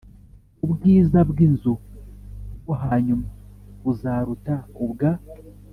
[0.63, 1.73] Ubwiza bw iyi nzu
[2.61, 3.27] bwo hanyuma
[3.83, 5.11] buzaruta ubwa